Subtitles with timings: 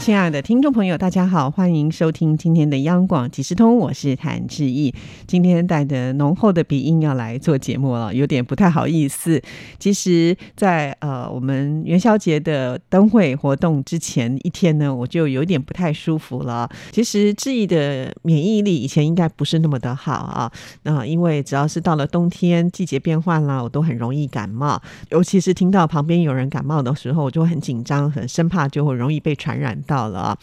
[0.00, 4.94] 亲爱的听众朋友，大家好，欢迎收听今天的央广即时通，我是谭志毅。
[5.26, 9.40] 今天带着浓厚的鼻音要来做节目了，有点不太好意思。
[9.78, 16.68] 其实，在呃我们元宵节的灯会活动之前一天呢，我就有点不太舒服了。
[16.90, 20.50] 其实志毅的免疫力以前应该不是那么的好啊，
[20.84, 24.80] 那因为只要是到了冬天，季节变换了，我都很容易感冒。
[25.10, 30.08] 尤其是听到旁边有人感冒的时候，我就很紧张，很生怕就会容易被传染到。
[30.08, 30.38] 了啊，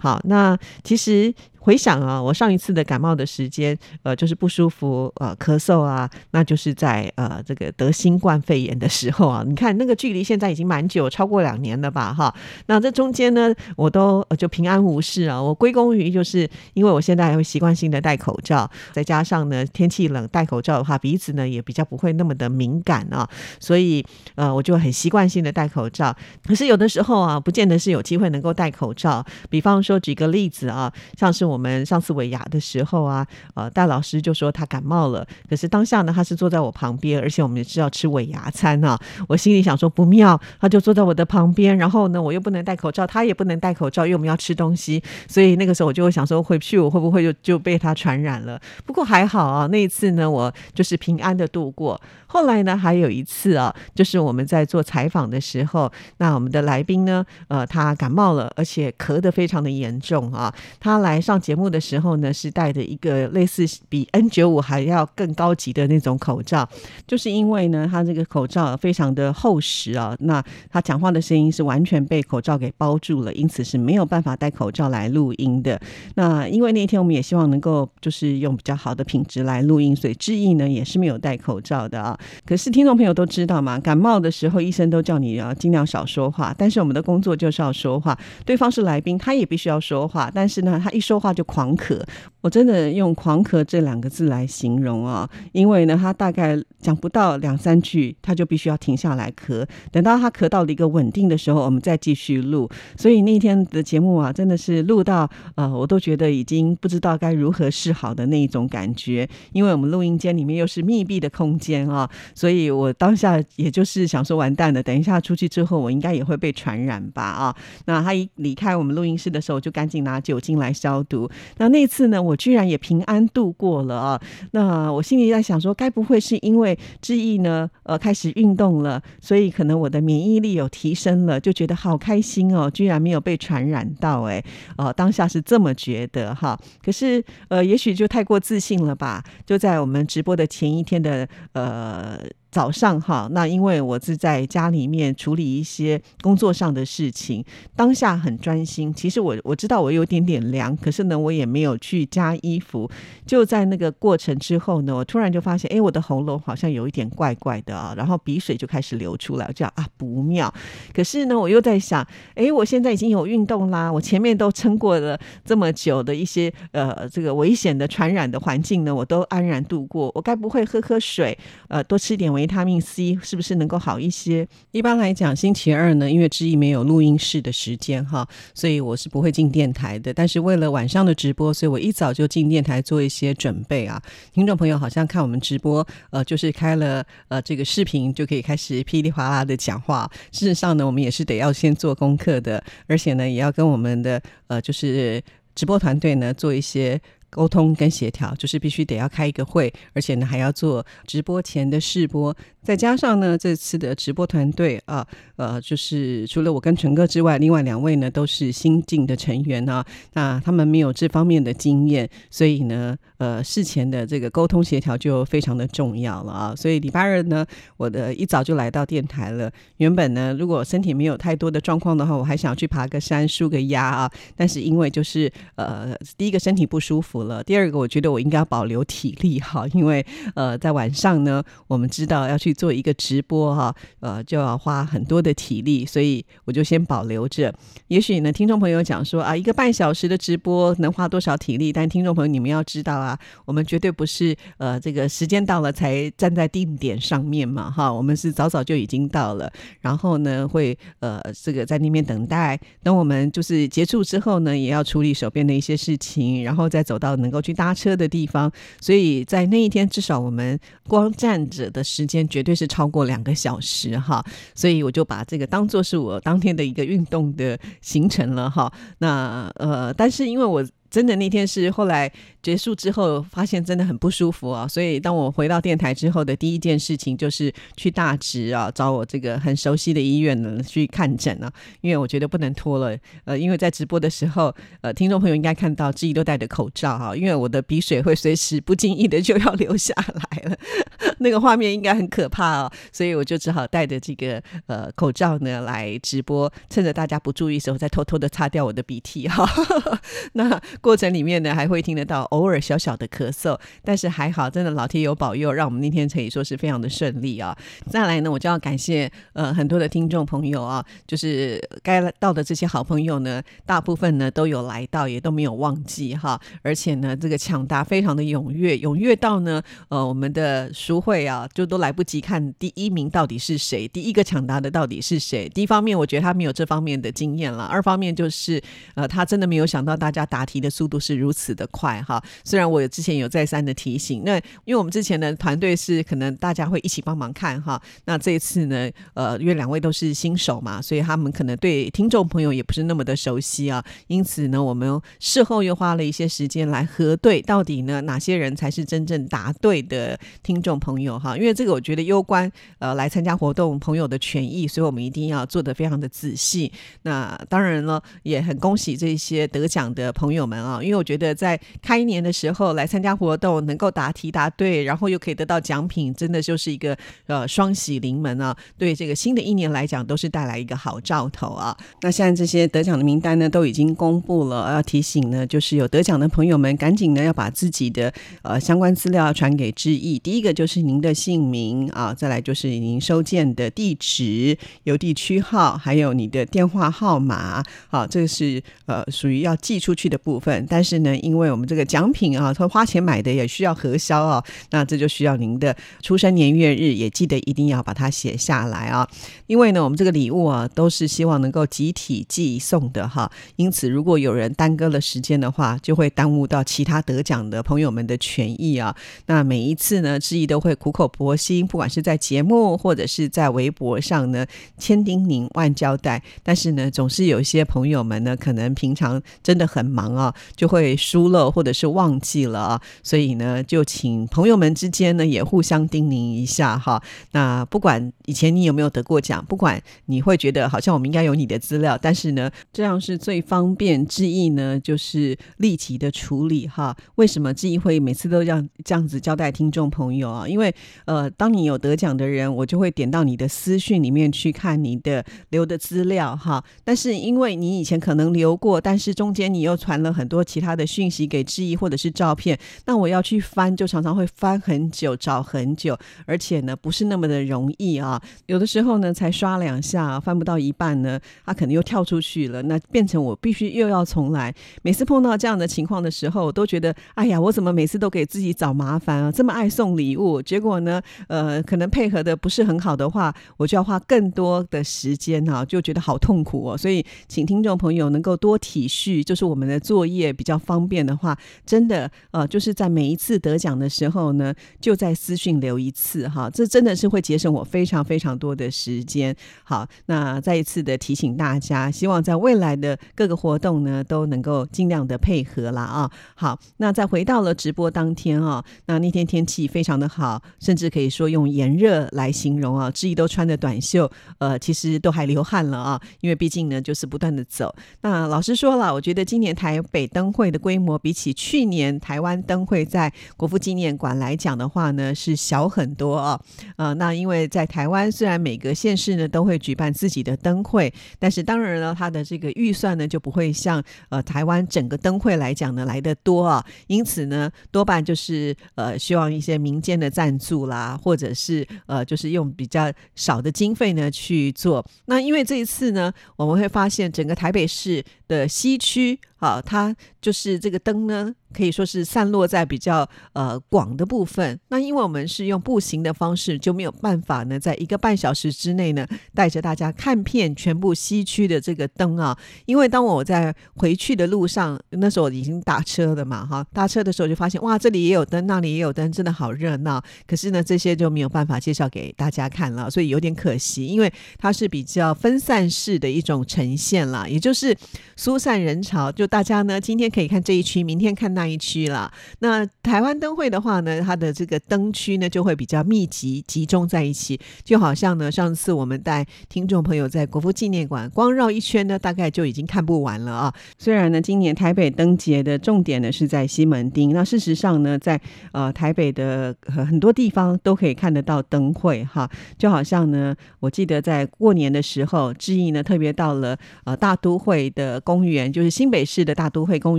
[0.00, 1.32] 好，那其实。
[1.68, 9.44] 回想啊，我上一次的感冒的时间，呃，就是不舒服，呃，咳嗽啊，那就是在呃这个得新冠肺炎的时候啊。
[9.46, 12.14] 你看那个距离现在已经蛮久，超过两年了吧？
[12.14, 12.34] 哈，
[12.68, 15.38] 那这中间呢，我都呃就平安无事啊。
[15.42, 23.28] 我归功于就是因为我现在还会习惯性的戴口罩，再加上呢天气冷戴口罩的话，鼻子呢也比较不会那么的敏感啊，
[23.60, 24.02] 所以
[24.36, 26.16] 呃我就很习惯性的戴口罩。
[26.46, 29.22] 可是有的时候啊，不见得是有机会能够戴口罩。
[29.50, 31.57] 比方说举个例子啊，像是我。
[31.58, 38.96] 我们上次尾牙的时候啊，呃，戴老师就说他感冒了，可是当下呢，他是坐在我旁边，而且我们也是要吃尾牙餐啊。
[39.26, 48.60] 我心里想说不妙，他就坐在我的旁边，然后呢，我又不能戴口罩，他也不能戴口罩，因为我们要吃东西，所以那个时候我就会想说，回去我会不会就就被他传染了？
[48.86, 52.00] 不过还好啊，那一次呢，我就是平安的度过。
[52.28, 61.37] 后来呢，还有一次啊，就是我们在做采访的时候，那我们的来宾呢，呃，他感冒了，而且咳得非常的严重啊，他来上。
[61.38, 66.68] 节目的时候呢，是戴着一个类似比 N 九五还要更高级的那种口罩，
[67.06, 75.80] 就是因为呢，他这个口罩非常的厚实啊，那他讲话的声音是完全被口罩给包住了，因此是没有办法戴口罩来录音的。
[76.16, 82.18] 那因为那一天我们也希望能够就是用比较好的品质来录音，所以志毅呢也是没有戴口罩的啊。
[82.44, 91.27] 可是听众朋友都知道嘛，感冒的时候医生都叫你要尽量少说话，但是我们的工作就是要说话，对方是来宾，他也必须要说话，但是呢，他一说话。
[91.32, 92.00] 就狂咳，
[92.40, 99.66] 我真的用“狂咳”这两个字来形容啊，因为呢，他大概讲不到两三句，他就必须要停下来咳。
[99.90, 102.68] 等到他咳到了一个稳定的时候，我们再继续录。
[102.96, 109.28] 所以那天的节目啊，真的是录到呃，我都觉得已经不知道该如何是好的那一种感觉。
[109.52, 117.56] 因为我们录音间里面又是密闭的空间啊，所以我当下也就是想说，完蛋了，等一下出去之后，我应该也会被传染吧啊。
[117.86, 121.17] 那他一离开我们录音室的时候，就赶紧拿酒精来消毒。
[121.56, 124.20] 那那次呢，我居然也平安度过了啊！
[124.50, 134.44] 那我心里在想说，该不会是因为志毅呢，呃，开始运动了，所以可能我的免疫力有提升了，就觉得好开心哦，居然没有被传染到，哎，
[134.76, 136.58] 哦，当下是这么觉得哈。
[136.84, 139.24] 可是，呃，也许就太过自信了吧？
[139.46, 142.18] 就在我们直播的前一天的，呃。
[142.58, 147.44] 早上哈，那因为我是在家里面处理一些工作上的事情，
[147.76, 148.92] 当下很专心。
[148.92, 152.90] 其实我我知道我有点点凉，可是呢，我也没有去加衣服。
[153.24, 160.52] 就在那个过程之后呢，我突然就发现，哎，我的喉咙好像有一点怪怪的啊，然后鼻水就开始流出来，我啊不妙。
[160.92, 162.04] 可是呢，我又在想，
[162.34, 170.10] 哎，我现在已经有运动啦，我前面都撑过了这么久的一些呃这个危险的传染的环境呢，我都安然度过。
[170.16, 172.28] 我该不会喝喝水，呃，多吃点。
[172.32, 174.48] 维他命 C 是不是能够好一些？
[174.72, 180.12] 一般来讲，星期二呢，因为之一没有录音室的时间哈，所以我是不会进电台的。
[180.14, 184.02] 但是为了晚上的直播，所以我一早就进电台做一些准备啊。
[184.32, 190.10] 听众朋友好像看我们直播，呃，就是开了呃这个视频就可以开始噼里啪啦的讲话。
[190.32, 195.22] 事实上呢，我们也是得要先做功课的，而且呢，也要跟我们的呃就是
[195.54, 197.00] 直播团队呢做一些。
[197.30, 209.84] 沟通跟协调，就是必须得要开一个会，而且呢还要做直播前的试播，再加上呢这次的直播团队啊，呃，就是除了我跟陈哥之外，另外两位呢都是新进的成员啊，
[210.14, 216.54] 那他们没有这方面的经验，所以呢，呃，事前的这个沟通协调就非常的重要了啊。
[216.56, 217.44] 所以礼拜二呢，
[217.76, 219.52] 我的一早就来到电台了。
[219.76, 227.17] 原本呢，如果身体没有太多的状况的话，我还想去爬个山、舒个压啊，但是因为就是呃，第一个身体不舒服。
[227.24, 227.42] 了。
[227.42, 230.04] 第二个，我觉得我应该要保留体力哈，因为
[230.34, 237.54] 呃，在晚上呢，我们知道要去做一个直播哈，呃，就要花很多的体力，所以我就先保留着。
[237.88, 241.72] 也许呢，听众朋友讲说啊，一个半小时的直播能花多少体力？
[241.72, 249.50] 但听众朋友，你们要知道啊，我们绝对不是呃，这个时间到了才站在定点上面嘛哈，我们是早早就已经到了，
[249.80, 258.50] 然后呢，会呃，这个在那边等待，等我们就是结束之后呢，也要处理手边的一些事情，然后再走到能够去搭车的地方。
[258.80, 264.24] 所以在那一天，至少我们光站着的时间绝对是超过两个小时哈。
[264.54, 268.72] 所以我就把这个当做是我当天的一个运动的行程了哈。
[268.98, 270.64] 那呃，但是因为我。
[270.90, 272.10] 真的那天是后来
[272.42, 274.66] 结束之后，发现真的很不舒服啊！
[274.66, 281.52] 所以当我回到电台之后的第一件事情，就是去大直啊，找我这个很熟悉的医院呢去看诊啊。
[281.82, 290.56] 因为我觉得不能拖了，呃，因为在直播的时候，呃，听众朋友应该看到志毅都戴着口罩哈，因为我的鼻水会随时不经意的就要流下来了，
[291.20, 299.46] 那个画面应该很可怕哦，所以我就只好戴着这个呃口罩呢来直播，趁着大家不注意的时候，再偷偷的擦掉我的鼻涕哈。
[300.32, 300.58] 那。
[300.80, 307.56] 过程里面呢，还会听得到偶尔小小的咳嗽，但是还好，真的老天有保佑，让我们那天可以说是非常的顺利啊。
[307.90, 316.40] 再来呢，我就要感谢呃很多的听众朋友啊，就是该到的这些好朋友呢，大部分呢都有来到，也都没有忘记哈。
[316.62, 325.48] 而且呢，这个抢答非常的踊跃，踊跃到呢，呃，我们的书会啊，就都来不及看第一名到底是谁，第一个抢答的到底是谁。
[325.48, 328.62] 第一方面，我觉得他没有这方面的经验了；二方面就是
[328.94, 330.67] 呃，他真的没有想到大家答题的。
[330.68, 356.72] 速度是如此的快哈，虽然我之前有再三的提醒，那因为我们之前的团队是可能大家会一起帮忙看哈，那这一次呢，呃，因为两位都是新手嘛，所以他们可能对听众朋友也不是那么的熟悉啊，因此呢，我们事后又花了一些时间来核对，到底呢哪些人才是真正答对的听众朋友哈，因为这个我觉得攸关呃来参加活动朋友的权益，所以我们一定要做的非常的仔细。
[357.02, 360.57] 那当然了，也很恭喜这些得奖的朋友们。
[360.62, 368.56] 啊，因为我觉得在开年的时候来参加活动，能够答题答对，然后又可以得到奖品，真的就是一个呃双喜临门啊！
[368.76, 371.76] 对这个新的一年来讲，都是带来一个好兆头啊。
[372.02, 378.12] 那现在这些得奖的名单呢，都已经公布了，要提醒呢，就是有得奖的朋友们，赶紧呢要把自己的
[378.42, 380.18] 呃相关资料传给志毅。
[380.18, 387.62] 第一个就是您的姓名啊，再来就是您收件的地址、邮递区号，还有你的电话号码。
[387.88, 390.66] 好，这个是呃属于要寄出去的部分分。
[390.68, 399.06] 但是呢，因为我们这个奖品啊，他花钱买的也需要核销啊，那这就需要您的出生年月日，也记得一定要把它写下来啊。
[399.46, 403.30] 因为呢，我们这个礼物啊，都是希望能够集体寄送的哈。
[403.56, 408.94] 因此，如果有人耽搁了时间的话，就会耽误到其他得奖的朋友们的权益啊。
[409.26, 414.46] 那每一次呢，志毅都会苦口婆心，不管是在节目或者是在微博上呢，
[414.78, 416.22] 千叮咛万交代。
[416.42, 420.34] 但是呢，总是有一些朋友们呢，可能平常真的很忙啊。
[420.56, 427.02] 就会疏漏或者是忘记了啊，所以呢，就请朋友们之间呢也互相叮咛一下哈。
[427.32, 436.96] 那不管以前你有没有得过奖，不管你会觉得好像我们应该有你的资料，但是呢，这样是最方便之意呢，就是立即的处理哈。
[437.16, 440.46] 为什么志毅会每次都这样这样子交代听众朋友啊？
[440.46, 440.74] 因为
[441.06, 446.62] 呃，当你有得奖的人，我就会点到你的私讯里面去看你的留的资料哈。
[446.84, 458.22] 但是因为你以前可能留过，但是中间你又传了很多其他的讯息给质疑或者是照片，那我要去翻，就常常会翻很久，找很久，而且呢不是那么的容易啊。
[458.46, 464.54] 有的时候呢才刷两下，翻不到一半呢，他可能又跳出去了，那变成我必须又要重来。
[464.82, 469.32] 每次碰到这样的情况的时候，我都觉得，哎呀，我怎么每次都给自己找麻烦啊？
[469.32, 476.76] 这么爱送礼物，结果呢，呃，可能配合的不是很好的话，我就要花更多的时间啊，就觉得好痛苦哦。
[476.76, 480.17] 所以，请听众朋友能够多体恤，就是我们的作业。
[480.18, 489.34] 也比较方便的话，真的呃，就是在每一次得奖的时候呢，就在私讯留一次哈，这真的是会节省我非常非常多的时间。
[489.62, 496.10] 好，那再一次的提醒大家，希望在未来的各个活动呢，都能够尽量的配合啦啊。
[496.34, 507.72] 好，那再回到了直播当天啊，那那天天气非常的好，甚至可以说用炎热来形容啊，志毅都穿着短袖，呃，其实都还流汗了啊，因为毕竟呢就是不断的走。
[508.00, 510.07] 那老实说了，我觉得今年台北。
[510.08, 516.40] 灯会的规模比起去年台湾灯会在国父纪念馆来讲的话呢，是小很多啊。
[516.76, 526.64] 呃，那因为在台湾，虽然每个县市呢都会举办自己的灯会，但是当然了，它的这个预算呢就不会像呃台湾整个灯会来讲呢来的多啊。
[526.86, 534.84] 因此呢，多半就是呃希望一些民间的赞助啦，或者是呃就是用比较少的经费呢去做。
[535.06, 539.18] 那因为这一次呢，我们会发现整个台北市的西区。
[539.40, 544.58] 好，它就是这个灯呢，可以说是散落在比较呃广的部分。
[544.68, 552.36] 那因为我们是用步行的方式，就没有办法呢，在一个半小时之内呢，带着大家看遍全部西区的这个灯啊。
[552.66, 560.02] 因为当我在回去的路上，那时候已经打车了嘛，哈，搭车的时候就发现哇，这里也有灯，那里也有灯，真的好热闹。
[560.26, 567.76] 可是呢，这些就没有办法介绍给大家看了，所以有点可惜，因为它是比较分散式的一种呈现了，也就是
[568.16, 569.28] 疏散人潮就。
[569.28, 572.12] 大家呢，今天可以看这一区，明天看那一区了。
[572.40, 577.38] 那台湾灯会的话呢，它的这个灯区呢就会比较密集，集中在一起。
[577.62, 583.54] 就好像呢，上次我们带听众朋友在国父纪念馆光绕一圈呢，大概就已经看不完了啊。
[583.78, 588.20] 虽然呢，今年台北灯节的重点呢是在西门町，那事实上呢，在
[588.52, 592.28] 呃台北的很多地方都可以看得到灯会哈。
[592.56, 598.98] 就好像呢，我记得在过年的时候，志毅呢特别到了呃大都会的公园，就是新北。
[599.08, 599.98] 市的大都会公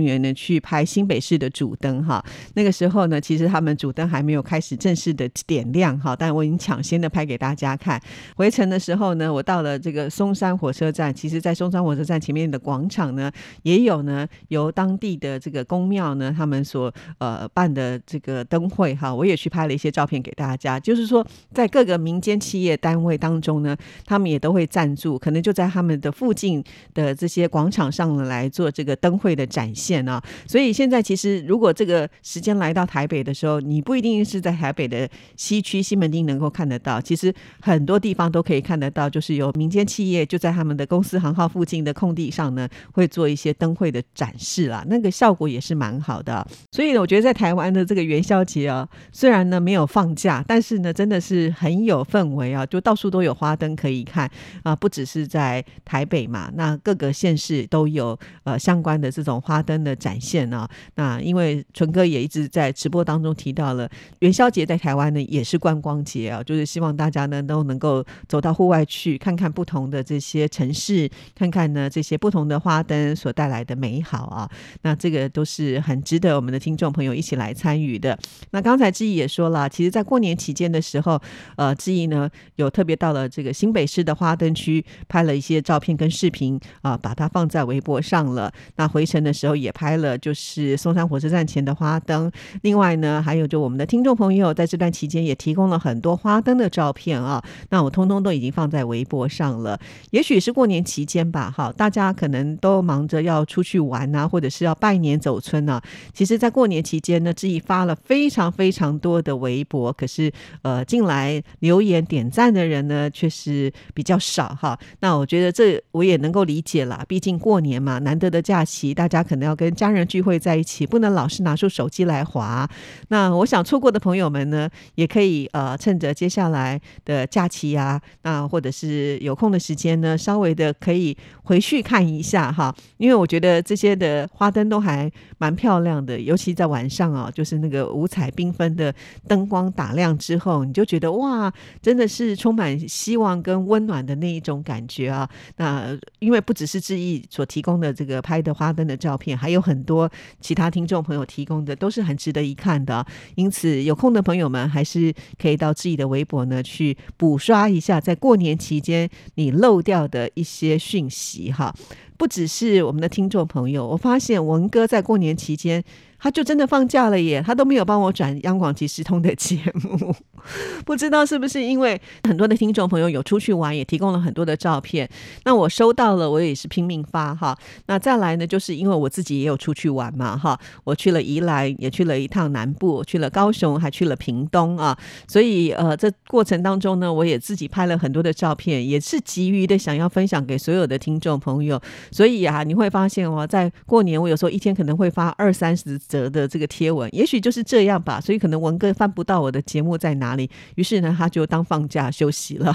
[0.00, 2.24] 园呢，去拍新北市的主灯哈。
[2.54, 8.00] 那个时候呢，其实他们主灯还没有开始正式的点亮哈，但我已经抢先的拍给大家看。
[8.36, 13.30] 回程的时候呢，我到了这个松山火车站，其实，在松山火车站前面的广场呢，
[13.62, 20.78] 也有呢由当地的这个公庙呢，他们所呃办的这个灯会哈，我也去拍了一些照片给大家。
[20.78, 26.62] 就是说，在各个民间企业单位当中呢，他们也都会赞助，可能就在他们的附近
[26.94, 28.96] 的这些广场上来做这个。
[29.00, 46.46] 灯会的展现啊，所以现在其实是如果这个时间来到台北的时候，你不一定是在台北的西区西门町能够看得到，其实很多地方都可以看得到，就是有民间企业就在他们的公司行号附近的空地上呢，会做一些灯会的展示啊，那个效果也是蛮好的。
[46.70, 54.30] 所以呢，我觉得在台湾的这个元宵节啊，虽然呢没有放假，但是呢真的是很有氛围啊，就到处都有花灯可以看
[54.62, 59.00] 啊，不只是在台北嘛，那各个县市都有呃相关。
[59.00, 63.88] 的这种花灯的展现啊，那啊因为纯哥也一直在直播当中提到了
[64.20, 74.50] 元宵节在台湾呢也是观光节啊，就是希望大家呢都能够走到户外去看看不同的这些城市，看看呢这些不同的花灯所带来的美好啊，
[74.82, 78.18] 那这个都是很值得我们的听众朋友一起来参与的。
[78.52, 81.20] 那刚才志毅也说了，其实，在过年期间的时候，
[81.56, 88.52] 呃，志毅呢有特别到了这个新北市的花灯区拍了一些照片跟视频啊，把它放在微博上了。
[88.76, 92.30] 那回程的时候也拍了，就是松山火车站前的花灯。
[92.62, 97.42] 另外呢，还有就我们的听众朋友在这段期间也提供了很多花灯的照片啊。
[97.70, 99.78] 那我通通都已经放在微博上了。
[100.10, 105.80] 也许是过年期间吧，哈，大家可能都忙着要出去玩啊，或者是要拜年走春呢。
[106.12, 110.30] 其实，在过年期间呢，志毅发了非常非常多的微博，可是
[110.62, 114.78] 呃，进来留言点赞的人呢，却是比较少哈。
[115.00, 118.92] 那我觉得这我也能够理解啦，毕竟过年嘛，难得的假期。
[118.94, 122.68] 大家可能要跟家人聚会在一起，不能老是拿出手机来划。
[123.08, 132.74] 那我想错过的朋友们呢，也可以呃趁着接下来的假期啊，那或者是有空的时间呢，稍微的可以回去看一下哈。
[132.96, 138.92] 因为我觉得这些的花灯都还蛮漂亮的，尤其在晚上啊，就是那个五彩缤纷的
[139.28, 145.28] 灯光打亮之后，你就觉得哇，真的是充满希望跟温暖的那一种感觉啊。
[145.58, 148.70] 那因为不只是志毅所提供的这个拍的花。
[148.70, 150.08] 灯的照片还有很多
[150.40, 153.04] 其他听听众朋友提供的，都是很值得一看的。
[153.34, 161.74] 因此，有空的朋友们还是可以到自己的微博呢去补刷一下，在过年期间你漏掉的一些讯息哈。
[162.16, 165.84] 不只是我们的听众朋友，我发现文哥在过年期间。
[166.20, 170.14] 他就真的放假了耶，他都没有帮我转央广即时通的节目，
[170.84, 175.08] 不知道是不是因为很多的听众朋友有出去玩，也提供了很多的照片。
[175.44, 177.56] 那我收到了，我也是拼命发哈。
[177.86, 184.96] 那再来呢，就是因为我自己也有出去玩嘛哈，我去了宜兰，也去了一趟南部，去了高雄，还去了屏东啊。
[185.26, 191.80] 所以呃，这过程当中呢，我也自己拍了很多的照片，也是急于的想要分享给所有的听众朋友。
[192.10, 198.20] 所以啊，你会发现哦，在过年我有时候一天可能会发二三十则的这个贴文，也许就是这样吧。
[198.20, 202.74] 所以可能文哥翻不到我的节目在哪里，于是呢，他就当放假休息了。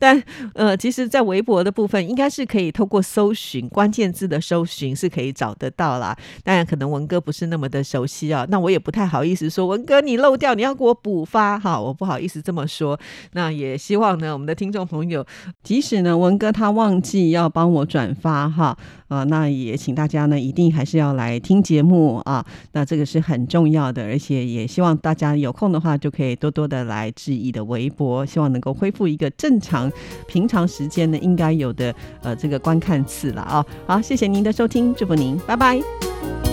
[0.00, 0.20] 但
[0.54, 6.16] 呃，其实，在微博的部分，应该是可以透过搜寻关键字的搜寻是可以找得到啦。
[6.42, 12.98] 当然，可能文哥不是那么的熟悉啊，那我也不太好意思说文哥你漏掉，你要给我补发哈，我不好意思这么说。
[13.34, 15.24] 那也希望呢，我们的听众朋友，
[15.62, 29.90] 即使呢文哥他忘记要帮我转发哈，啊，那也请大家呢一定还是要来听节目啊，那这个是很重要的，而且也希望大家有空的话就可以多多的来质疑的微博，希望能够恢复一个正常
[30.26, 33.64] 平常时间呢应该有的呃这个观看次了啊。
[33.86, 36.47] 好，谢谢您的收听，祝福您，拜拜。